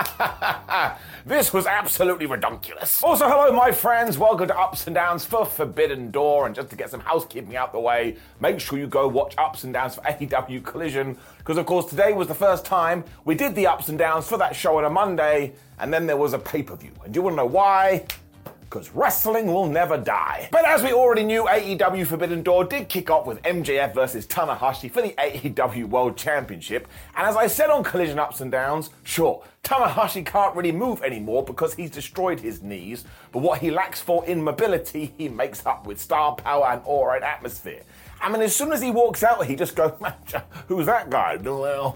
[1.26, 3.02] this was absolutely redonkulous.
[3.02, 4.16] Also, hello, my friends.
[4.16, 6.46] Welcome to Ups and Downs for Forbidden Door.
[6.46, 9.64] And just to get some housekeeping out the way, make sure you go watch Ups
[9.64, 11.18] and Downs for AEW Collision.
[11.38, 14.38] Because, of course, today was the first time we did the Ups and Downs for
[14.38, 15.52] that show on a Monday.
[15.78, 16.92] And then there was a pay per view.
[17.04, 18.06] And do you want to know why?
[18.70, 20.48] Because wrestling will never die.
[20.52, 24.88] But as we already knew, AEW Forbidden Door did kick off with MJF versus Tanahashi
[24.88, 26.86] for the AEW World Championship.
[27.16, 31.44] And as I said on Collision Ups and Downs, sure, Tanahashi can't really move anymore
[31.44, 35.84] because he's destroyed his knees, but what he lacks for in mobility, he makes up
[35.84, 37.82] with star power and aura and atmosphere.
[38.22, 39.92] I mean, as soon as he walks out, he just goes,
[40.68, 41.38] who's that guy?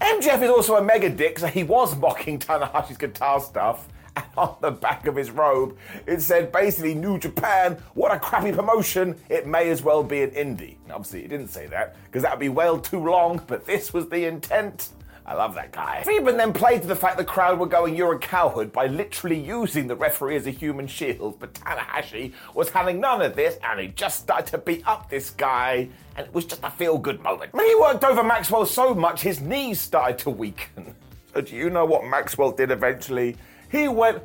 [0.01, 3.87] MJF is also a mega dick, so he was mocking Tanahashi's guitar stuff.
[4.37, 9.15] On the back of his robe, it said basically New Japan, what a crappy promotion,
[9.29, 10.75] it may as well be an indie.
[10.89, 14.07] Obviously, it didn't say that, because that would be well too long, but this was
[14.09, 14.89] the intent.
[15.27, 16.03] I love that guy.
[16.03, 19.39] Friedman then played to the fact the crowd were going, You're a coward, by literally
[19.39, 21.39] using the referee as a human shield.
[21.39, 25.31] But Tanahashi was having none of this, and he just started to beat up this
[25.31, 27.53] guy, and it was just a feel good moment.
[27.53, 30.93] When he worked over Maxwell so much, his knees started to weaken.
[31.33, 33.35] So, do you know what Maxwell did eventually?
[33.75, 34.23] He went,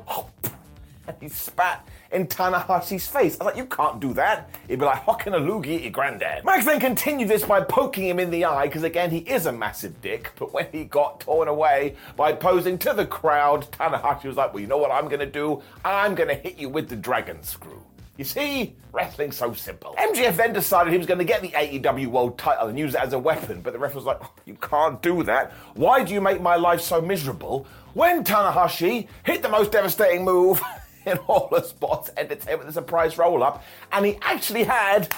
[1.07, 3.35] and he spat in Tanahashi's face.
[3.35, 4.49] I was like, you can't do that.
[4.69, 6.45] He'd be like, hocking a loogie at your granddad.
[6.45, 9.51] Max then continued this by poking him in the eye, because again, he is a
[9.51, 10.31] massive dick.
[10.39, 14.61] But when he got torn away by posing to the crowd, Tanahashi was like, well,
[14.61, 15.61] you know what I'm going to do?
[15.83, 17.83] I'm going to hit you with the dragon screw.
[18.17, 19.95] You see, wrestling's so simple.
[19.97, 23.01] MJF then decided he was going to get the AEW World title and use it
[23.01, 25.51] as a weapon, but the ref was like, oh, you can't do that.
[25.73, 27.65] Why do you make my life so miserable?
[27.93, 30.61] When Tanahashi hit the most devastating move
[31.05, 35.13] in all the sports entertainment, the surprise roll up, and he actually had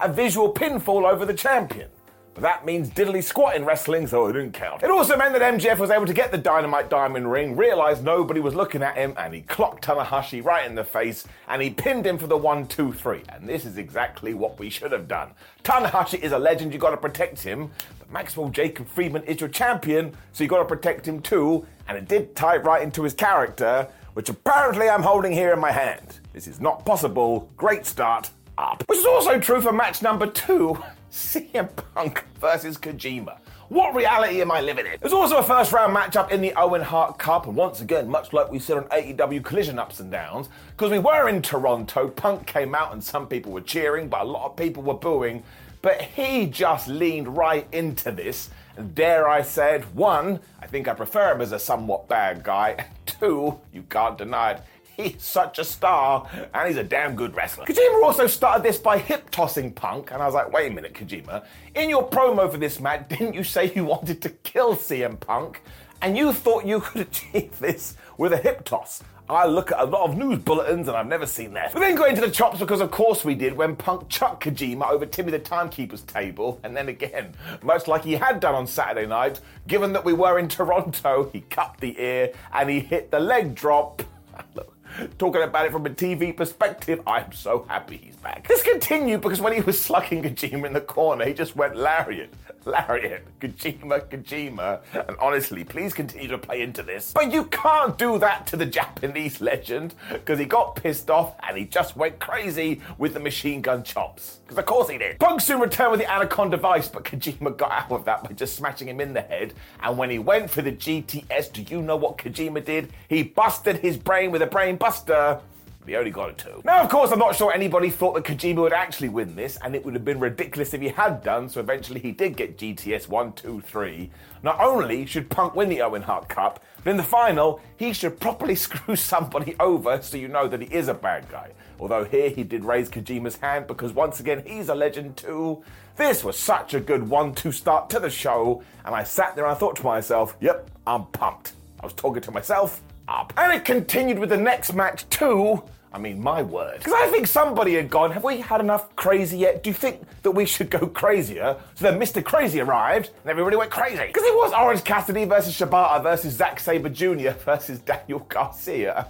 [0.00, 1.88] a visual pinfall over the champion.
[2.34, 4.82] But that means diddly squat in wrestling, so it didn't count.
[4.82, 8.40] It also meant that MJF was able to get the Dynamite Diamond ring, realized nobody
[8.40, 12.06] was looking at him, and he clocked Tanahashi right in the face, and he pinned
[12.06, 13.22] him for the one, two, three.
[13.30, 15.30] And this is exactly what we should have done.
[15.64, 17.72] Tanahashi is a legend, you gotta protect him,
[18.10, 22.34] Maxwell Jacob Friedman is your champion, so you gotta protect him too, and it did
[22.34, 26.20] tie right into his character, which apparently I'm holding here in my hand.
[26.32, 27.50] This is not possible.
[27.56, 28.30] Great start.
[28.56, 28.82] Up.
[28.88, 30.82] Which is also true for match number two
[31.12, 33.38] CM Punk versus Kojima.
[33.68, 34.96] What reality am I living in?
[34.98, 38.32] There's also a first round matchup in the Owen Hart Cup, and once again, much
[38.32, 42.46] like we said on AEW Collision Ups and Downs, because we were in Toronto, Punk
[42.46, 45.44] came out and some people were cheering, but a lot of people were booing.
[45.88, 50.92] But he just leaned right into this, and dare I said, one, I think I
[50.92, 54.62] prefer him as a somewhat bad guy, and two, you can't deny it,
[54.98, 57.64] He's such a star, and he's a damn good wrestler.
[57.64, 60.92] Kojima also started this by hip tossing Punk, and I was like, wait a minute,
[60.92, 61.46] Kojima.
[61.74, 65.62] In your promo for this match, didn't you say you wanted to kill CM Punk?
[66.02, 69.02] And you thought you could achieve this with a hip toss.
[69.30, 71.74] I look at a lot of news bulletins and I've never seen that.
[71.74, 74.90] We then got into the chops because, of course, we did when Punk chucked Kojima
[74.90, 76.58] over Timmy the Timekeeper's table.
[76.62, 80.38] And then again, much like he had done on Saturday night, given that we were
[80.38, 84.02] in Toronto, he cut the ear and he hit the leg drop.
[84.54, 84.74] Look,
[85.18, 88.48] Talking about it from a TV perspective, I'm so happy he's back.
[88.48, 92.32] This continued because when he was slugging Kojima in the corner, he just went lariat,
[92.68, 94.80] lariat, Kojima, Kojima.
[94.92, 97.12] And honestly, please continue to play into this.
[97.12, 101.56] But you can't do that to the Japanese legend because he got pissed off and
[101.56, 104.38] he just went crazy with the machine gun chops.
[104.46, 105.18] Because of course he did.
[105.18, 108.56] Punk soon returned with the Anaconda device, but Kojima got out of that by just
[108.56, 109.54] smashing him in the head.
[109.80, 112.92] And when he went for the GTS, do you know what Kojima did?
[113.08, 115.40] He busted his brain with a brain buster.
[115.88, 116.60] He only got a two.
[116.64, 119.74] Now, of course, I'm not sure anybody thought that Kojima would actually win this, and
[119.74, 123.08] it would have been ridiculous if he had done, so eventually he did get GTS
[123.08, 124.10] 1, 2, 3.
[124.42, 128.20] Not only should Punk win the Owen Hart Cup, but in the final, he should
[128.20, 131.52] properly screw somebody over so you know that he is a bad guy.
[131.80, 135.62] Although here he did raise Kojima's hand because once again he's a legend too.
[135.96, 139.44] This was such a good one two start to the show, and I sat there
[139.44, 141.52] and I thought to myself, yep, I'm pumped.
[141.80, 143.32] I was talking to myself, up.
[143.36, 145.62] And it continued with the next match too.
[145.92, 146.78] I mean, my word.
[146.78, 149.62] Because I think somebody had gone, have we had enough crazy yet?
[149.62, 151.56] Do you think that we should go crazier?
[151.76, 152.22] So then Mr.
[152.22, 154.06] Crazy arrived, and everybody went crazy.
[154.06, 157.30] Because it was Orange Cassidy versus Shibata versus Zack Sabre Jr.
[157.44, 159.08] versus Daniel Garcia.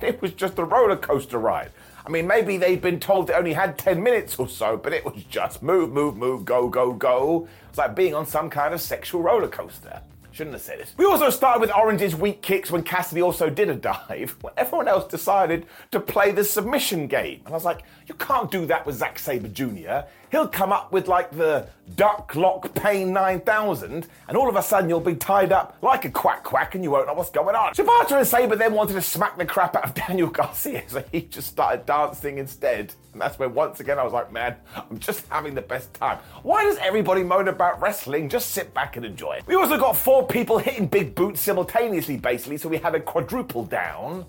[0.00, 1.70] It was just a roller coaster ride.
[2.06, 5.04] I mean, maybe they'd been told it only had 10 minutes or so, but it
[5.04, 7.48] was just move, move, move, go, go, go.
[7.68, 10.00] It's like being on some kind of sexual roller coaster.
[10.32, 10.92] Shouldn't have said it.
[10.96, 14.88] We also started with Orange's weak kicks when Cassidy also did a dive, when everyone
[14.88, 17.40] else decided to play the submission game.
[17.44, 20.06] And I was like, you can't do that with Zack Sabre Jr.
[20.30, 24.88] He'll come up with like the duck lock pain 9000, and all of a sudden
[24.88, 27.72] you'll be tied up like a quack quack and you won't know what's going on.
[27.74, 31.22] Shibata and Sabre then wanted to smack the crap out of Daniel Garcia, so he
[31.22, 32.92] just started dancing instead.
[33.12, 36.18] And that's where once again I was like, man, I'm just having the best time.
[36.42, 38.28] Why does everybody moan about wrestling?
[38.28, 39.46] Just sit back and enjoy it.
[39.46, 43.64] We also got four people hitting big boots simultaneously, basically, so we had a quadruple
[43.64, 44.26] down.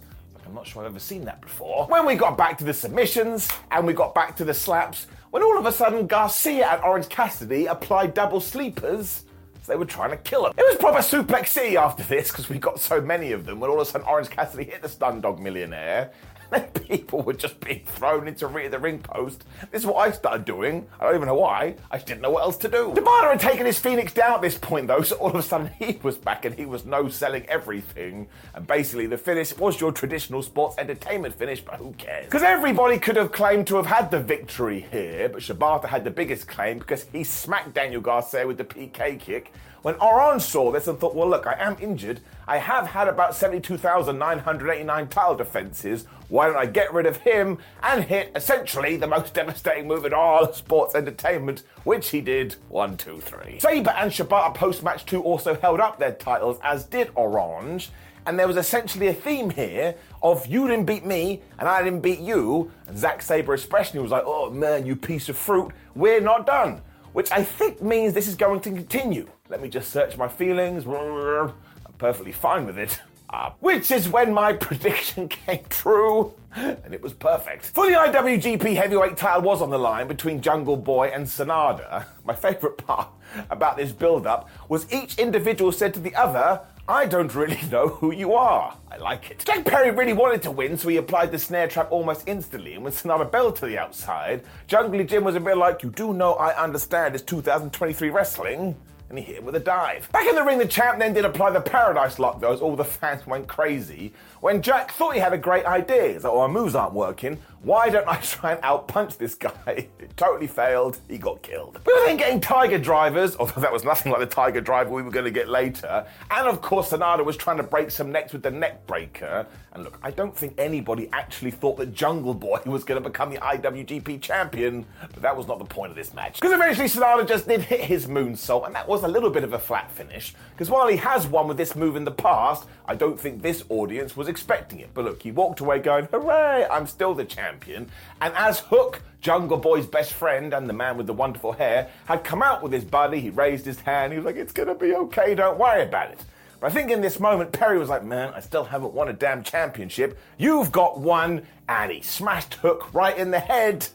[0.49, 1.85] I'm not sure I've ever seen that before.
[1.87, 5.43] When we got back to the submissions and we got back to the slaps, when
[5.43, 9.25] all of a sudden Garcia and Orange Cassidy applied double sleepers.
[9.67, 10.53] They were trying to kill him.
[10.57, 13.59] It was proper suplex city after this because we got so many of them.
[13.59, 16.11] When all of a sudden Orange Cassidy hit the stun dog millionaire,
[16.51, 19.45] and people were just being thrown into the ring post.
[19.71, 20.87] This is what I started doing.
[20.99, 21.75] I don't even know why.
[21.91, 22.93] I just didn't know what else to do.
[22.95, 25.69] Shibata had taken his Phoenix down at this point, though, so all of a sudden
[25.79, 28.27] he was back and he was no selling everything.
[28.55, 32.25] And basically, the finish was your traditional sports entertainment finish, but who cares?
[32.25, 36.11] Because everybody could have claimed to have had the victory here, but Shibata had the
[36.11, 39.51] biggest claim because he smacked Daniel Garcia with the PK kick.
[39.81, 42.19] When Orange saw this and thought, well, look, I am injured.
[42.47, 46.05] I have had about 72,989 tile defenses.
[46.27, 50.13] Why don't I get rid of him and hit essentially the most devastating move in
[50.13, 52.55] all of sports entertainment, which he did.
[52.67, 53.59] One, two, three.
[53.59, 57.89] Sabre and Shibata post match 2 also held up their titles, as did Orange.
[58.25, 62.01] And there was essentially a theme here of you didn't beat me and I didn't
[62.01, 62.69] beat you.
[62.87, 66.81] And Zack Sabre especially was like, oh man, you piece of fruit, we're not done.
[67.13, 69.27] Which I think means this is going to continue.
[69.49, 70.85] Let me just search my feelings.
[70.85, 71.53] I'm
[71.97, 73.01] perfectly fine with it.
[73.31, 77.65] Uh, which is when my prediction came true, and it was perfect.
[77.65, 82.05] For the IWGP Heavyweight title was on the line between Jungle Boy and Sanada.
[82.25, 83.07] My favourite part
[83.49, 88.11] about this build-up was each individual said to the other, I don't really know who
[88.11, 88.75] you are.
[88.91, 89.43] I like it.
[89.45, 92.75] Jack Perry really wanted to win, so he applied the snare trap almost instantly.
[92.75, 96.13] And when Sanada bell to the outside, Jungle Jim was a bit like, You do
[96.13, 98.75] know I understand it's 2023 wrestling
[99.09, 100.09] and he hit him with a dive.
[100.11, 102.75] Back in the ring, the champ then did apply the Paradise Lock, though, as all
[102.75, 104.13] the fans went crazy.
[104.41, 107.39] When Jack thought he had a great idea, like, oh, our moves aren't working.
[107.61, 109.51] Why don't I try and outpunch this guy?
[109.99, 110.99] It totally failed.
[111.09, 111.79] He got killed.
[111.85, 115.01] We were then getting Tiger drivers, although that was nothing like the Tiger driver we
[115.01, 116.05] were going to get later.
[116.31, 119.45] And of course, Sanada was trying to break some necks with the neck breaker.
[119.73, 123.29] And look, I don't think anybody actually thought that Jungle Boy was going to become
[123.29, 126.39] the IWGP champion, but that was not the point of this match.
[126.39, 129.53] Because eventually Sanada just did hit his moonsault, and that was a little bit of
[129.53, 130.33] a flat finish.
[130.51, 133.63] Because while he has won with this move in the past, I don't think this
[133.69, 134.91] audience was expecting it.
[134.93, 137.89] But look, he walked away going, hooray, I'm still the champion.
[138.21, 142.23] And as Hook, Jungle Boy's best friend and the man with the wonderful hair, had
[142.23, 144.95] come out with his buddy, he raised his hand, he was like, it's gonna be
[144.95, 146.23] okay, don't worry about it.
[146.59, 149.13] But I think in this moment, Perry was like, man, I still haven't won a
[149.13, 150.19] damn championship.
[150.37, 151.45] You've got one.
[151.69, 153.87] And he smashed Hook right in the head.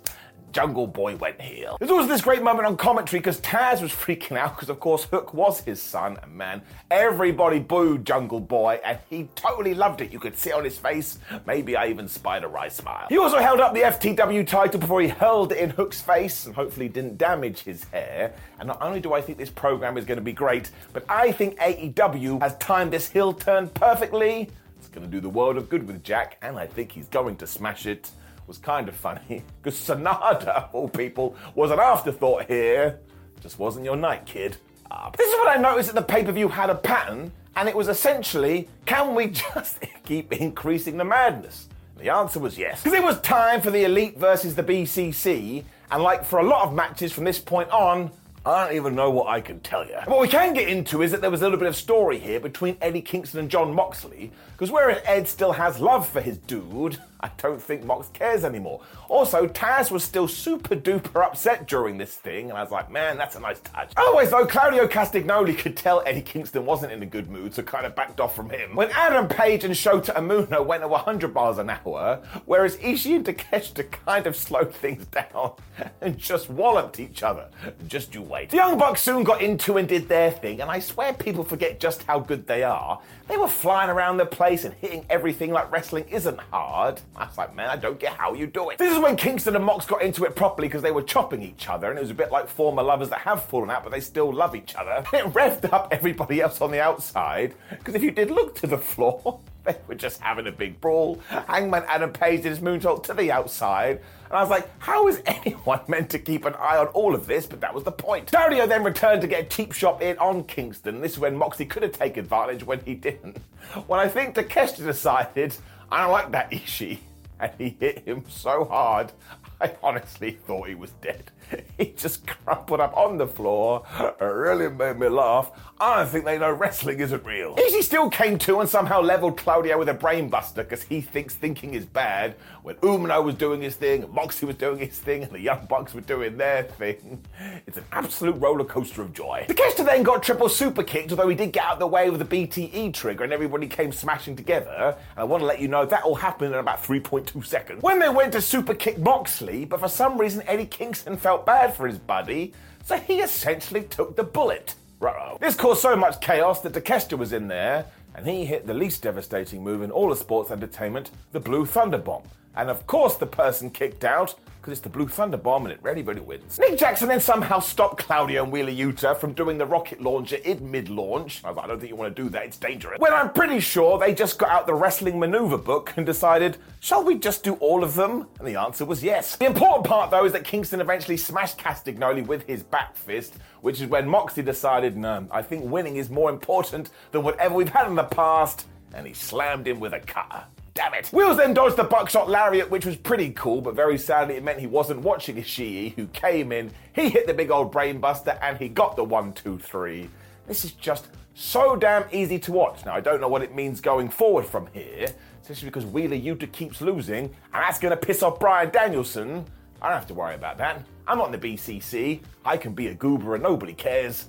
[0.55, 1.77] Jungle Boy went heel.
[1.81, 5.03] There's always this great moment on commentary because Taz was freaking out because, of course,
[5.03, 6.17] Hook was his son.
[6.23, 10.13] And man, everybody booed Jungle Boy and he totally loved it.
[10.13, 11.19] You could see on his face.
[11.45, 13.07] Maybe I even spied a wry smile.
[13.09, 16.55] He also held up the FTW title before he hurled it in Hook's face and
[16.55, 18.33] hopefully didn't damage his hair.
[18.61, 21.33] And not only do I think this program is going to be great, but I
[21.33, 24.49] think AEW has timed this heel turn perfectly.
[24.79, 27.35] It's going to do the world of good with Jack, and I think he's going
[27.39, 28.11] to smash it
[28.47, 33.01] was kind of funny because Sanada, of all people, was an afterthought here.
[33.41, 34.57] Just wasn't your night, kid.
[34.91, 37.69] Uh, this is what I noticed that the pay per view had a pattern, and
[37.69, 41.69] it was essentially can we just keep increasing the madness?
[41.99, 42.83] The answer was yes.
[42.83, 46.67] Because it was time for the Elite versus the BCC, and like for a lot
[46.67, 48.11] of matches from this point on,
[48.47, 49.97] I don't even know what I can tell you.
[50.05, 52.41] What we can get into is that there was a little bit of story here
[52.41, 56.99] between Eddie Kingston and Jon Moxley, because whereas Ed still has love for his dude,
[57.25, 58.83] I don't think Mox cares anymore.
[59.09, 63.17] Also, Taz was still super duper upset during this thing, and I was like, man,
[63.17, 63.93] that's a nice touch.
[63.97, 67.87] Otherwise, though, Claudio Castagnoli could tell Eddie Kingston wasn't in a good mood, so kind
[67.87, 68.77] of backed off from him.
[68.77, 73.25] When Adam Page and Shota Umino went at 100 miles an hour, whereas Ishii and
[73.25, 75.53] Takeshita kind of slowed things down
[76.03, 77.49] and just walloped each other.
[77.89, 78.51] Just you wait.
[78.51, 81.81] The Young Bucks soon got into and did their thing, and I swear people forget
[81.81, 83.01] just how good they are.
[83.29, 87.01] They were flying around the place and hitting everything like wrestling isn't hard.
[87.17, 88.79] I was like, man, I don't get how you do it.
[88.79, 91.69] This is when Kingston and Mox got into it properly because they were chopping each
[91.69, 94.01] other, and it was a bit like former lovers that have fallen out, but they
[94.01, 95.05] still love each other.
[95.15, 98.79] It revved up everybody else on the outside, because if you did look to the
[98.79, 101.21] floor, they were just having a big brawl.
[101.29, 104.01] Hangman Adam Page did his moonsault to the outside.
[104.29, 107.27] And I was like, how is anyone meant to keep an eye on all of
[107.27, 107.47] this?
[107.47, 108.31] But that was the point.
[108.31, 111.01] Dario then returned to get a cheap shot in on Kingston.
[111.01, 113.39] This is when Moxie could have taken advantage when he didn't.
[113.87, 115.57] When I think Takeshita decided,
[115.95, 116.99] I don't like that Ishii.
[117.39, 119.13] And he hit him so hard,
[119.61, 121.31] I honestly thought he was dead.
[121.77, 123.85] He just crumpled up on the floor.
[123.99, 125.51] It really made me laugh.
[125.81, 127.57] I don't think they know wrestling isn't real.
[127.57, 131.75] Ishii still came to and somehow leveled Claudio with a brainbuster because he thinks thinking
[131.75, 132.37] is bad.
[132.63, 135.67] When Umino was doing his thing, and Moxie was doing his thing, and the Young
[135.67, 137.23] Bucks were doing their thing.
[137.67, 139.45] It's an absolute roller coaster of joy.
[139.49, 142.09] The Takeshita then got triple super kicked, although he did get out of the way
[142.11, 144.97] with the BTE trigger and everybody came smashing together.
[144.97, 147.83] And I want to let you know that all happened in about 3.2 seconds.
[147.83, 151.75] When they went to super kick Moxley, but for some reason Eddie Kingston felt bad
[151.75, 152.53] for his buddy,
[152.85, 154.77] so he essentially took the bullet.
[155.01, 155.37] Ruh-roh.
[155.41, 159.03] This caused so much chaos that Takeshita was in there, and he hit the least
[159.03, 162.23] devastating move in all of sports entertainment, the Blue Thunder Bomb.
[162.57, 164.35] And of course, the person kicked out
[164.65, 166.59] because it's the Blue Thunder Bomb and it really, really wins.
[166.59, 170.71] Nick Jackson then somehow stopped Claudio and Wheeler Yuta from doing the rocket launcher in
[170.71, 171.43] mid launch.
[171.45, 172.99] I don't think you want to do that, it's dangerous.
[172.99, 177.05] When I'm pretty sure they just got out the wrestling maneuver book and decided, shall
[177.05, 178.27] we just do all of them?
[178.39, 179.37] And the answer was yes.
[179.37, 183.83] The important part, though, is that Kingston eventually smashed Castagnoli with his back fist, which
[183.83, 187.87] is when Moxley decided, no, I think winning is more important than whatever we've had
[187.87, 190.45] in the past, and he slammed him with a cutter.
[190.75, 191.07] Damn it.
[191.09, 194.59] Wheels then dodged the buckshot lariat, which was pretty cool, but very sadly it meant
[194.59, 198.69] he wasn't watching Ishii, who came in, he hit the big old brainbuster, and he
[198.69, 200.11] got the one, two, three.
[200.49, 202.85] This is just so damn easy to watch.
[202.85, 205.07] Now, I don't know what it means going forward from here,
[205.43, 209.45] especially because Wheeler Yuta keeps losing, and that's going to piss off Bryan Danielson.
[209.81, 210.85] I don't have to worry about that.
[211.07, 212.21] I'm not in the BCC.
[212.45, 214.29] I can be a goober and nobody cares.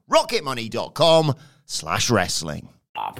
[0.11, 2.69] rocketmoney.com slash wrestling.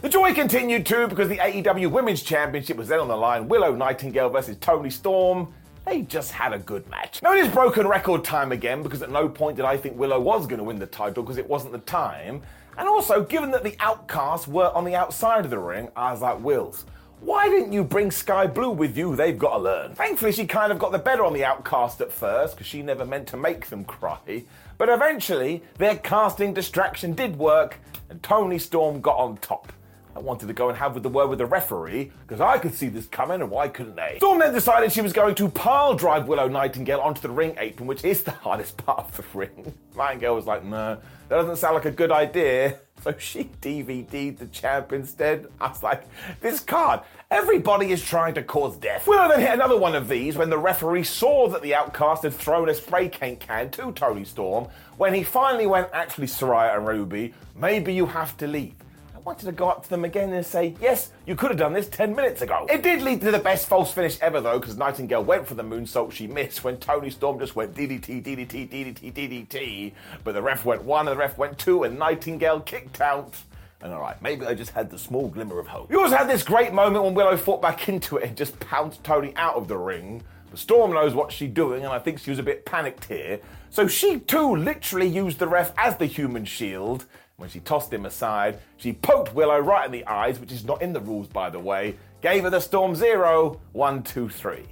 [0.02, 3.48] The joy continued too because the AEW Women's Championship was then on the line.
[3.48, 5.54] Willow Nightingale versus Toni Storm.
[5.86, 7.24] They just had a good match.
[7.24, 10.20] Now it is broken record time again because at no point did I think Willow
[10.20, 12.42] was going to win the title because it wasn't the time.
[12.78, 16.22] And also, given that the outcasts were on the outside of the ring, I was
[16.22, 16.86] like, Wills,
[17.20, 19.16] why didn't you bring Skye Blue with you?
[19.16, 19.96] They've got to learn.
[19.96, 23.06] Thankfully, she kind of got the better on the outcast at first because she never
[23.06, 24.44] meant to make them cry.
[24.82, 27.78] But eventually, their casting distraction did work
[28.10, 29.72] and Toni Storm got on top.
[30.16, 32.90] I wanted to go and have the word with the referee because I could see
[32.90, 34.16] this coming and why couldn't they?
[34.18, 37.86] Storm then decided she was going to pile drive Willow Nightingale onto the ring apron,
[37.86, 39.72] which is the hardest part of the ring.
[39.96, 40.98] Nightingale was like, no,
[41.30, 42.80] that doesn't sound like a good idea.
[43.04, 45.48] So she DVD'd the champ instead.
[45.60, 46.04] I was like,
[46.40, 47.00] this card,
[47.32, 49.08] everybody is trying to cause death.
[49.08, 52.34] Willow then hit another one of these when the referee saw that the outcast had
[52.34, 54.68] thrown a spray paint can to Toni Storm.
[54.98, 58.76] When he finally went, actually, Saraya and Ruby, maybe you have to leave
[59.22, 61.74] I wanted to go up to them again and say, yes, you could have done
[61.74, 62.66] this 10 minutes ago.
[62.68, 65.62] It did lead to the best false finish ever, though, because Nightingale went for the
[65.62, 69.94] moonsault she missed when Toni Storm just went DDT, DDT, DDT, DDT.
[70.24, 73.36] But the ref went one and the ref went two, and Nightingale kicked out.
[73.84, 75.92] And alright, maybe I just had the small glimmer of hope.
[75.92, 79.04] You also had this great moment when Willow fought back into it and just pounced
[79.04, 80.24] Toni out of the ring.
[80.50, 83.40] But Storm knows what she's doing, and I think she was a bit panicked here.
[83.70, 87.06] So she too literally used the ref as the human shield
[87.42, 90.80] when she tossed him aside, she poked Willow right in the eyes, which is not
[90.80, 94.68] in the rules, by the way, gave her the Storm Zero, one, two, three.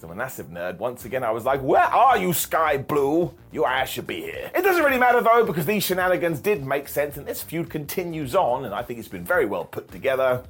[0.00, 3.34] As a massive nerd, once again, I was like, Where are you, Skye Blue?
[3.52, 4.50] Your ass should be here.
[4.54, 8.34] It doesn't really matter though, because these shenanigans did make sense, and this feud continues
[8.34, 10.42] on, and I think it's been very well put together.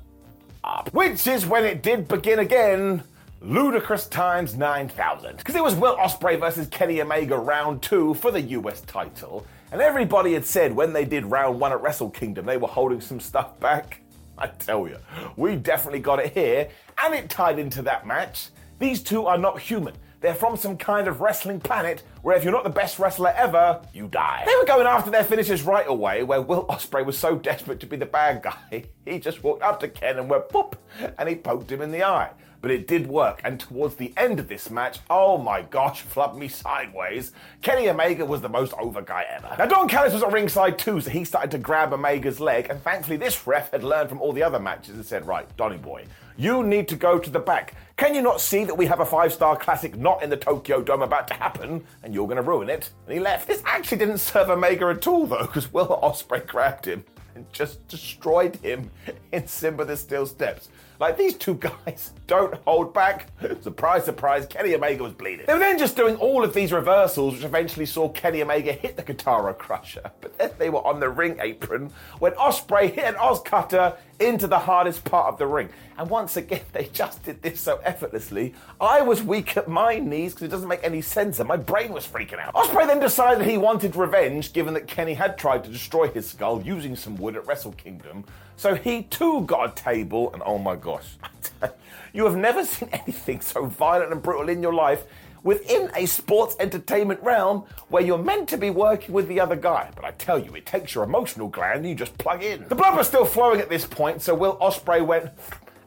[0.63, 0.95] Up.
[0.95, 3.03] Which is when it did begin again.
[3.41, 5.39] Ludicrous times 9,000.
[5.39, 9.45] Because it was Will Ospreay versus Kenny Omega round two for the US title.
[9.73, 13.01] And everybody had said when they did round one at Wrestle Kingdom, they were holding
[13.01, 14.01] some stuff back.
[14.39, 14.99] I tell you,
[15.37, 16.69] we definitely got it here,
[17.03, 18.51] and it tied into that match.
[18.81, 19.95] These two are not human.
[20.21, 23.83] They're from some kind of wrestling planet where if you're not the best wrestler ever,
[23.93, 24.43] you die.
[24.47, 27.87] They were going after their finishes right away, where Will Ospreay was so desperate to
[27.87, 30.75] be the bad guy, he just walked up to Ken and went boop,
[31.19, 33.41] and he poked him in the eye but it did work.
[33.45, 37.33] And towards the end of this match, oh my gosh, flub me sideways.
[37.63, 39.55] Kenny Omega was the most over guy ever.
[39.59, 42.83] Now, Don Callis was at ringside too, so he started to grab Omega's leg, and
[42.83, 46.05] thankfully, this ref had learned from all the other matches and said, Right, Donny boy,
[46.37, 47.75] you need to go to the back.
[48.01, 50.81] Can you not see that we have a five star classic not in the Tokyo
[50.81, 52.89] Dome about to happen, and you're going to ruin it?
[53.05, 53.47] And he left.
[53.47, 57.87] This actually didn't serve Omega at all, though, because Will Ospreay grabbed him and just
[57.89, 58.91] destroyed him
[59.33, 60.71] in Simba the Steel Steps.
[61.01, 63.29] Like these two guys don't hold back.
[63.63, 65.47] surprise, surprise, Kenny Omega was bleeding.
[65.47, 68.97] They were then just doing all of these reversals, which eventually saw Kenny Omega hit
[68.99, 70.11] the Kotaro Crusher.
[70.21, 74.59] But then they were on the ring apron when Ospreay hit an OsCutter into the
[74.59, 75.71] hardest part of the ring.
[75.97, 78.55] And once again, they just did this so effortlessly.
[78.79, 81.93] I was weak at my knees because it doesn't make any sense, and my brain
[81.93, 82.55] was freaking out.
[82.55, 86.61] Ospreay then decided he wanted revenge, given that Kenny had tried to destroy his skull
[86.63, 88.25] using some wood at Wrestle Kingdom.
[88.61, 91.17] So he too got a table, and oh my gosh,
[92.13, 95.05] you have never seen anything so violent and brutal in your life
[95.43, 99.91] within a sports entertainment realm where you're meant to be working with the other guy.
[99.97, 102.69] But I tell you, it takes your emotional gland and you just plug in.
[102.69, 105.31] The blood was still flowing at this point, so Will Ospreay went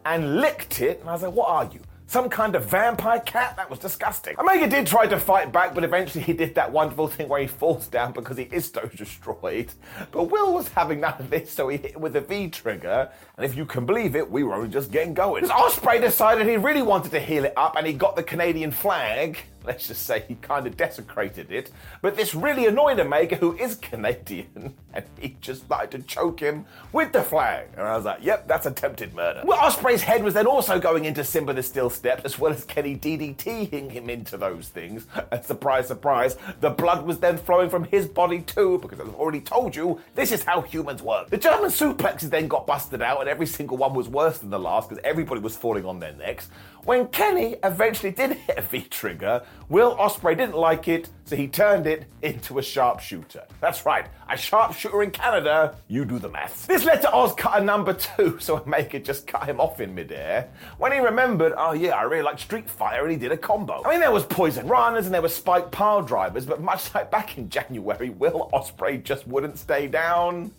[0.04, 1.80] and licked it, and I was like, what are you?
[2.14, 3.58] Some kind of vampire cat?
[3.58, 4.36] That was disgusting.
[4.38, 7.48] Omega did try to fight back, but eventually he did that wonderful thing where he
[7.48, 9.72] falls down because he is so destroyed.
[10.12, 13.44] But Will was having none of this, so he hit with a V trigger, and
[13.44, 15.46] if you can believe it, we were only just getting going.
[15.46, 19.40] Ospreay decided he really wanted to heel it up, and he got the Canadian flag
[19.66, 21.72] let's just say he kind of desecrated it.
[22.02, 26.66] But this really annoyed Omega, who is Canadian, and he just started to choke him
[26.92, 27.68] with the flag.
[27.78, 29.42] And I was like, yep, that's attempted murder.
[29.46, 32.64] Well, Ospreay's head was then also going into Simba the Steel Steps, as well as
[32.66, 35.08] Kenny DDTing him into those things.
[35.32, 39.40] And surprise, surprise, the blood was then flowing from his body too, because I've already
[39.42, 41.30] told you, this is how humans work.
[41.30, 44.60] The German suplexes then got busted out, and every single one was worse than the
[44.60, 46.50] last, because everybody was falling on their necks.
[46.86, 51.48] When Kenny eventually did hit a V trigger, Will Ospreay didn't like it, so he
[51.48, 53.46] turned it into a sharpshooter.
[53.62, 56.68] That's right, a sharpshooter in Canada, you do the math.
[56.68, 60.50] This led to OsCutter number two, so Omega just cut him off in midair.
[60.78, 63.82] When he remembered, oh yeah, I really like Street Fighter, and he did a combo.
[63.86, 67.10] I mean, there was Poison Runners and there were Spike Pile Drivers, but much like
[67.10, 70.52] back in January, Will Ospreay just wouldn't stay down.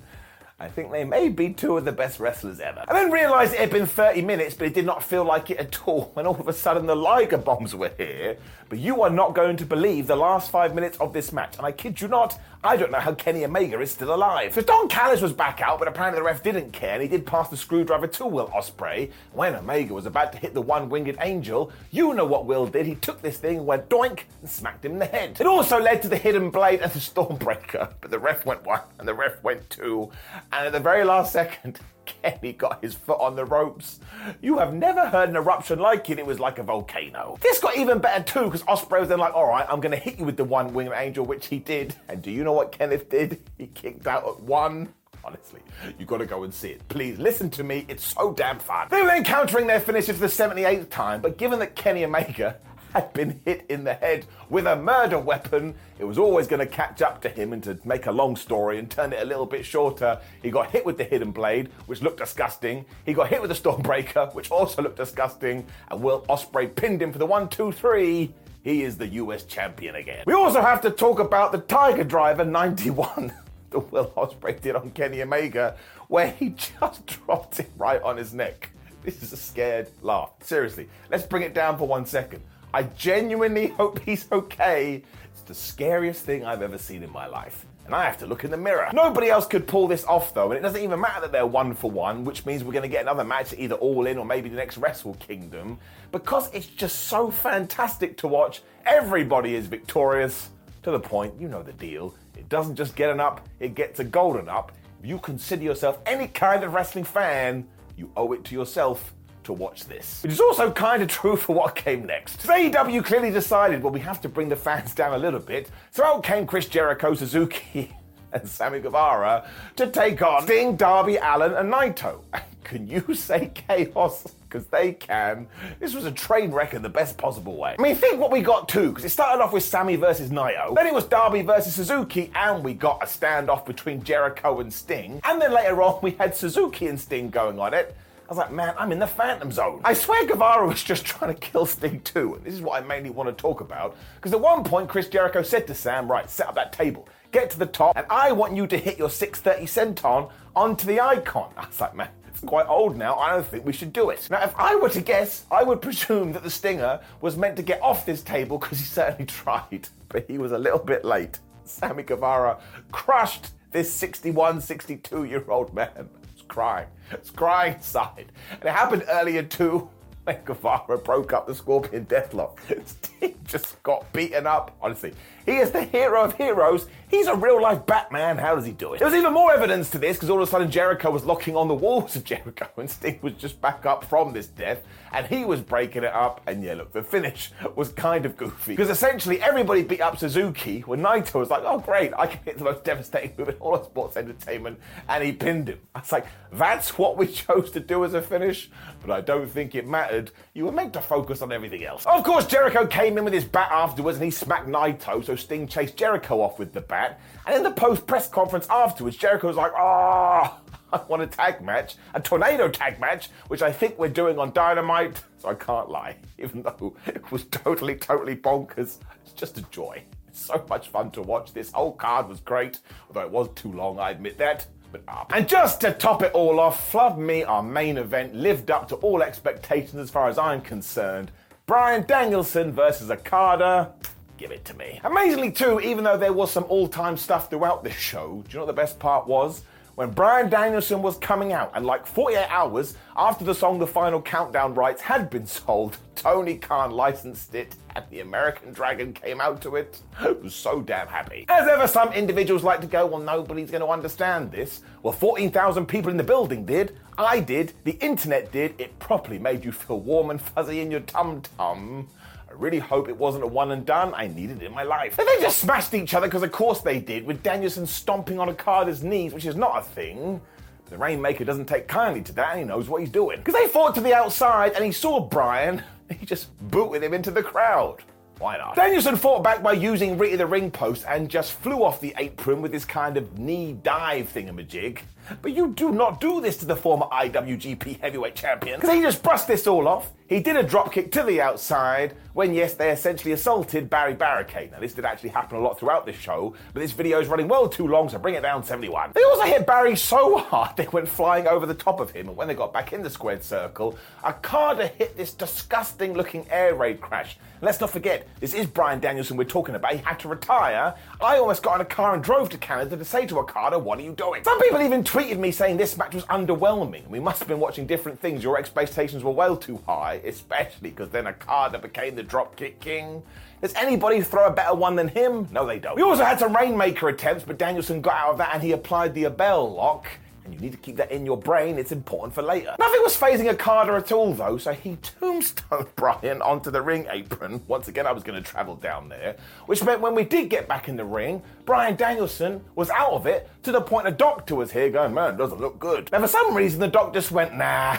[0.64, 2.84] I think they may be two of the best wrestlers ever.
[2.88, 5.58] I then realised it had been 30 minutes, but it did not feel like it
[5.58, 8.38] at all when all of a sudden the Liger bombs were here.
[8.70, 11.58] But you are not going to believe the last five minutes of this match.
[11.58, 14.54] And I kid you not, I don't know how Kenny Omega is still alive.
[14.54, 17.26] So Don Callis was back out, but apparently the ref didn't care, and he did
[17.26, 19.10] pass the screwdriver to Will Ospreay.
[19.32, 22.86] When Omega was about to hit the one-winged angel, you know what Will did.
[22.86, 25.36] He took this thing, went doink, and smacked him in the head.
[25.38, 28.80] It also led to the hidden blade and the Stormbreaker, but the ref went one,
[28.98, 30.10] and the ref went two,
[30.50, 31.78] and at the very last second,
[32.22, 34.00] Kenny got his foot on the ropes.
[34.40, 36.18] You have never heard an eruption like it.
[36.18, 37.38] It was like a volcano.
[37.40, 39.98] This got even better too, because Ospreay was then like, all right, I'm going to
[39.98, 41.94] hit you with the one winged angel, which he did.
[42.08, 43.40] And do you know what Kenneth did?
[43.58, 44.92] He kicked out at one.
[45.26, 45.60] Honestly,
[45.98, 46.86] you got to go and see it.
[46.88, 47.86] Please listen to me.
[47.88, 48.88] It's so damn fun.
[48.90, 52.58] They were encountering their finishes for the 78th time, but given that Kenny Omega
[52.94, 56.66] had been hit in the head with a murder weapon, it was always going to
[56.66, 57.52] catch up to him.
[57.52, 60.70] And to make a long story and turn it a little bit shorter, he got
[60.70, 62.84] hit with the hidden blade, which looked disgusting.
[63.04, 65.66] He got hit with the Stormbreaker, which also looked disgusting.
[65.90, 68.32] And Will Ospreay pinned him for the one, two, three.
[68.62, 70.24] He is the US champion again.
[70.26, 73.32] We also have to talk about the Tiger Driver 91
[73.70, 75.76] that Will Ospreay did on Kenny Omega,
[76.08, 78.70] where he just dropped it right on his neck.
[79.02, 80.30] This is a scared laugh.
[80.40, 82.42] Seriously, let's bring it down for one second.
[82.74, 85.04] I genuinely hope he's okay.
[85.30, 87.66] It's the scariest thing I've ever seen in my life.
[87.86, 88.90] And I have to look in the mirror.
[88.92, 91.74] Nobody else could pull this off though, and it doesn't even matter that they're one
[91.74, 94.24] for one, which means we're going to get another match at either All In or
[94.24, 95.78] maybe the next Wrestle Kingdom.
[96.10, 98.62] Because it's just so fantastic to watch.
[98.86, 100.50] Everybody is victorious.
[100.82, 102.14] To the point, you know the deal.
[102.36, 104.72] It doesn't just get an up, it gets a golden up.
[105.00, 109.52] If you consider yourself any kind of wrestling fan, you owe it to yourself to
[109.52, 110.22] watch this.
[110.22, 112.40] Which is also kind of true for what came next.
[112.46, 115.70] AEW clearly decided, well, we have to bring the fans down a little bit.
[115.90, 117.94] So out came Chris Jericho, Suzuki,
[118.32, 122.20] and Sammy Guevara to take on Sting, Darby, Allin, and Naito.
[122.64, 124.26] Can you say chaos?
[124.48, 125.48] Because they can.
[125.80, 127.74] This was a train wreck in the best possible way.
[127.76, 130.74] I mean, think what we got too, because it started off with Sammy versus Naito,
[130.76, 135.20] then it was Darby versus Suzuki, and we got a standoff between Jericho and Sting,
[135.24, 137.96] and then later on we had Suzuki and Sting going on it.
[138.34, 139.80] I was like, man, I'm in the phantom zone.
[139.84, 142.84] I swear Guevara was just trying to kill Sting too, and this is what I
[142.84, 143.96] mainly want to talk about.
[144.16, 147.48] Because at one point, Chris Jericho said to Sam, right, set up that table, get
[147.50, 151.52] to the top, and I want you to hit your 630 senton onto the icon.
[151.56, 153.14] I was like, man, it's quite old now.
[153.14, 154.28] I don't think we should do it.
[154.28, 157.62] Now, if I were to guess, I would presume that the Stinger was meant to
[157.62, 161.38] get off this table because he certainly tried, but he was a little bit late.
[161.62, 162.58] Sammy Guevara
[162.90, 166.08] crushed this 61, 62 year old man
[166.48, 166.88] crying.
[167.10, 168.26] It's crying inside.
[168.52, 169.88] And it happened earlier too
[170.24, 172.58] when Guevara broke up the Scorpion Deathlock.
[172.86, 174.76] Sting just got beaten up.
[174.80, 175.12] Honestly,
[175.44, 176.88] he is the hero of heroes.
[177.14, 178.38] He's a real life Batman.
[178.38, 178.98] How does he do it?
[178.98, 181.54] There was even more evidence to this because all of a sudden Jericho was locking
[181.54, 185.24] on the walls of Jericho and Sting was just back up from this death and
[185.24, 186.40] he was breaking it up.
[186.48, 190.80] And yeah, look, the finish was kind of goofy because essentially everybody beat up Suzuki
[190.80, 193.76] when Naito was like, oh great, I can hit the most devastating move in all
[193.76, 195.78] of sports entertainment and he pinned him.
[195.94, 199.48] I was like, that's what we chose to do as a finish, but I don't
[199.48, 200.32] think it mattered.
[200.52, 202.04] You were meant to focus on everything else.
[202.06, 205.68] Of course, Jericho came in with his bat afterwards and he smacked Naito, so Sting
[205.68, 207.03] chased Jericho off with the bat.
[207.46, 210.58] And in the post press conference afterwards, Jericho was like, oh,
[210.92, 214.52] I want a tag match, a tornado tag match, which I think we're doing on
[214.52, 215.22] Dynamite.
[215.44, 218.96] So I can't lie, even though it was totally, totally bonkers.
[219.22, 220.02] It's just a joy.
[220.26, 221.52] It's so much fun to watch.
[221.52, 224.66] This whole card was great, although it was too long, I admit that.
[224.90, 225.02] But.
[225.06, 225.26] Ah.
[225.34, 228.94] And just to top it all off, Flub Me, our main event, lived up to
[228.96, 231.30] all expectations as far as I'm concerned.
[231.66, 233.92] Bryan Danielson versus Okada.
[234.36, 235.00] Give it to me.
[235.04, 238.54] Amazingly, too, even though there was some all time stuff throughout this show, do you
[238.54, 239.62] know what the best part was?
[239.94, 244.20] When Bryan Danielson was coming out, and like 48 hours after the song The Final
[244.20, 249.60] Countdown rights had been sold, Tony Khan licensed it and the American Dragon came out
[249.62, 250.00] to it.
[250.18, 251.44] I was so damn happy.
[251.48, 254.80] As ever, some individuals like to go, well, nobody's going to understand this.
[255.04, 256.98] Well, 14,000 people in the building did.
[257.16, 257.72] I did.
[257.84, 258.74] The internet did.
[258.78, 262.08] It properly made you feel warm and fuzzy in your tum tum.
[262.54, 264.14] I really hope it wasn't a one and done.
[264.14, 265.16] I needed it in my life.
[265.16, 268.48] But they just smashed each other because, of course, they did, with Danielson stomping on
[268.48, 270.40] Okada's knees, which is not a thing.
[270.88, 273.38] The Rainmaker doesn't take kindly to that and he knows what he's doing.
[273.38, 275.82] Because they fought to the outside and he saw Bryan,
[276.16, 278.04] he just booted him into the crowd.
[278.38, 278.76] Why not?
[278.76, 282.62] Danielson fought back by using Rita the ring post and just flew off the apron
[282.62, 285.00] with this kind of knee dive thingamajig.
[285.40, 288.80] But you do not do this to the former IWGP heavyweight champion.
[288.80, 290.10] Because he just brushed this all off.
[290.34, 294.72] He did a dropkick to the outside when, yes, they essentially assaulted Barry Barricade.
[294.72, 297.46] Now, this did actually happen a lot throughout this show, but this video is running
[297.46, 299.12] well too long, so bring it down 71.
[299.14, 302.36] They also hit Barry so hard they went flying over the top of him, and
[302.36, 307.00] when they got back in the squared circle, Okada hit this disgusting looking air raid
[307.00, 307.36] crash.
[307.62, 309.92] Let's not forget, this is Bryan Danielson we're talking about.
[309.92, 310.94] He had to retire.
[311.20, 313.98] I almost got in a car and drove to Canada to say to Okada, What
[313.98, 314.44] are you doing?
[314.44, 317.08] Some people even tweeted me saying this match was underwhelming.
[317.08, 318.42] We must have been watching different things.
[318.42, 323.22] Your expectations were well too high, especially because then Okada became the dropkick king.
[323.60, 325.48] Does anybody throw a better one than him?
[325.50, 325.96] No, they don't.
[325.96, 329.14] We also had some Rainmaker attempts, but Danielson got out of that and he applied
[329.14, 330.06] the LeBell lock.
[330.44, 332.76] And you need to keep that in your brain, it's important for later.
[332.78, 337.62] Nothing was phasing Okada at all, though, so he tombstone Bryan onto the ring apron.
[337.66, 340.68] Once again, I was going to travel down there, which meant when we did get
[340.68, 344.54] back in the ring, Bryan Danielson was out of it to the point a doctor
[344.54, 346.12] was here going, man, it doesn't look good.
[346.12, 347.96] Now, for some reason, the doc just went, nah,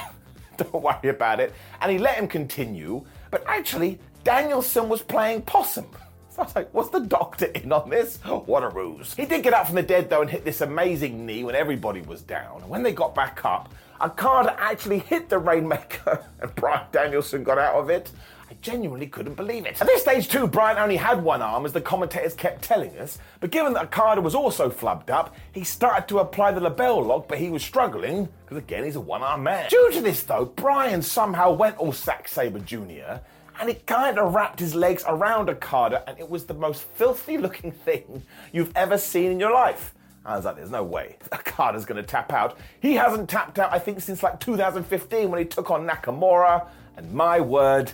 [0.71, 5.87] don't worry about it, and he let him continue, but actually, Danielson was playing possum.
[6.35, 8.17] So I was like, what's the doctor in on this?
[8.17, 9.13] What a ruse.
[9.13, 12.01] He did get up from the dead though and hit this amazing knee when everybody
[12.01, 12.59] was down.
[12.59, 17.57] And when they got back up, Okada actually hit the Rainmaker and Bryan Danielson got
[17.57, 18.11] out of it.
[18.49, 19.81] I genuinely couldn't believe it.
[19.81, 23.17] At this stage too, Bryan only had one arm as the commentators kept telling us,
[23.39, 27.27] but given that Okada was also flubbed up, he started to apply the LeBell lock,
[27.27, 29.67] but he was struggling, because again, he's a one-arm man.
[29.69, 33.19] Due to this though, Bryan somehow went all Zack Sabre Jr.,
[33.59, 37.37] and he kind of wrapped his legs around Okada, and it was the most filthy
[37.37, 39.93] looking thing you've ever seen in your life.
[40.25, 42.57] I was like, there's no way Okada's going to tap out.
[42.79, 47.13] He hasn't tapped out, I think, since like 2015 when he took on Nakamura, and
[47.13, 47.91] my word,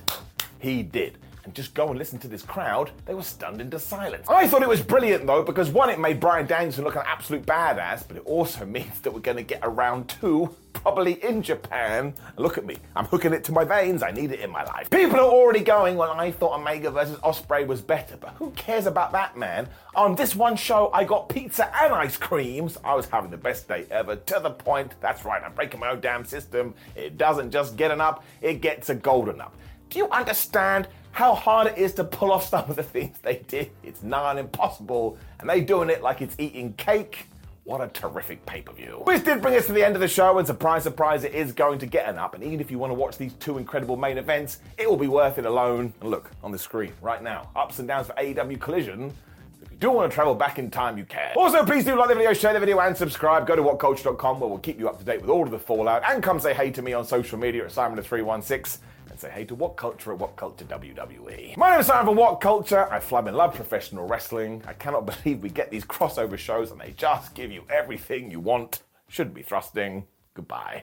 [0.62, 1.18] he did.
[1.44, 4.28] And just go and listen to this crowd, they were stunned into silence.
[4.30, 7.46] I thought it was brilliant though, because one, it made Bryan Danielson look an absolute
[7.48, 12.14] badass, but it also means that we're to get a round two probably in Japan.
[12.38, 14.04] Look at me, I'm hooking it to my veins.
[14.04, 14.90] I need it in my life.
[14.90, 18.86] People are already going, well, I thought Omega versus Ospreay was better, but who cares
[18.86, 19.68] about that, man?
[19.96, 22.78] On this one show, I got pizza and ice creams.
[22.84, 24.16] I was having the best day ever.
[24.16, 26.76] To the point, that's right, I'm breaking my own damn system.
[26.96, 29.56] It doesn't just get an up, it gets a golden up.
[29.92, 33.44] Do you understand how hard it is to pull off some of the things they
[33.50, 33.72] did?
[33.84, 37.28] It's nigh impossible, and they're doing it like it's eating cake.
[37.66, 39.02] What a terrific pay per view.
[39.04, 41.52] Which did bring us to the end of the show, and surprise, surprise, it is
[41.52, 42.36] going to get an up.
[42.36, 45.10] And even if you want to watch these two incredible main events, it will be
[45.10, 45.94] worth it alone.
[46.00, 49.14] And look on the screen right now ups and downs for AEW Collision.
[49.62, 51.34] If you do want to travel back in time, you can.
[51.36, 53.46] Also, please do like the video, share the video, and subscribe.
[53.46, 56.02] Go to whatculture.com where we'll keep you up to date with all of the fallout.
[56.06, 59.54] And come say hey to me on social media at Simon316 and say hey to
[59.54, 61.56] What Culture at What Culture WWE.
[61.56, 62.92] My name is Simon from What Culture.
[62.92, 64.64] I flub and love professional wrestling.
[64.66, 68.40] I cannot believe we get these crossover shows and they just give you everything you
[68.40, 68.82] want.
[69.10, 70.08] Shouldn't be thrusting.
[70.34, 70.82] Goodbye.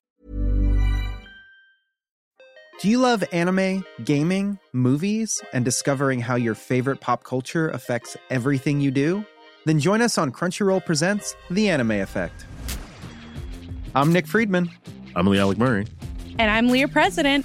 [2.80, 8.80] Do you love anime, gaming, movies, and discovering how your favorite pop culture affects everything
[8.80, 9.24] you do?
[9.64, 12.46] Then join us on Crunchyroll Presents The Anime Effect.
[13.96, 14.70] I'm Nick Friedman.
[15.16, 15.88] I'm Lee Alec Murray.
[16.38, 17.44] And I'm Leah President.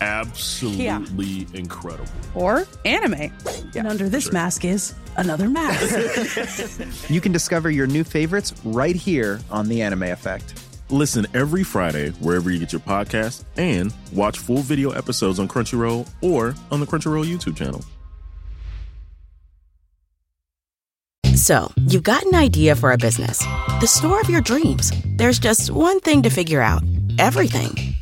[0.00, 2.10] absolutely incredible.
[2.34, 3.32] Or anime.
[3.74, 7.08] And under this mask is another mask.
[7.10, 10.62] you can discover your new favorites right here on The Anime Effect.
[10.88, 16.08] Listen every Friday wherever you get your podcast and watch full video episodes on Crunchyroll
[16.22, 17.82] or on the Crunchyroll YouTube channel.
[21.34, 23.38] So, you've got an idea for a business,
[23.80, 24.90] the store of your dreams.
[25.16, 26.82] There's just one thing to figure out
[27.18, 27.94] everything.